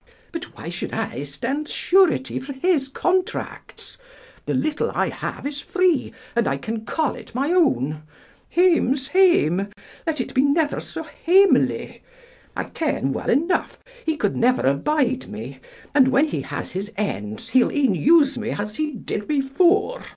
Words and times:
But 0.31 0.57
why 0.57 0.69
should 0.69 0.93
I 0.93 1.21
stand 1.21 1.67
surety 1.67 2.39
for 2.39 2.53
his 2.53 2.87
contracts? 2.89 3.99
The 4.47 4.55
little 4.55 4.89
I 4.95 5.09
have 5.09 5.45
is 5.45 5.61
free, 5.61 6.11
and 6.35 6.47
I 6.47 6.57
can 6.57 6.85
call 6.85 7.13
it 7.13 7.35
my 7.35 7.51
own 7.51 8.01
hame's 8.49 9.09
hame, 9.09 9.67
let 10.07 10.19
it 10.19 10.33
be 10.33 10.41
never 10.41 10.79
so 10.79 11.03
hamely. 11.03 12.01
I 12.55 12.63
ken 12.63 13.13
well 13.13 13.29
enough, 13.29 13.77
he 14.03 14.17
could 14.17 14.35
never 14.35 14.63
abide 14.63 15.27
me, 15.27 15.59
and 15.93 16.07
when 16.07 16.29
he 16.29 16.41
has 16.41 16.71
his 16.71 16.91
ends 16.97 17.49
he'll 17.49 17.71
e'en 17.71 17.93
use 17.93 18.39
me 18.39 18.49
as 18.49 18.77
he 18.77 18.93
did 18.93 19.27
before. 19.27 20.01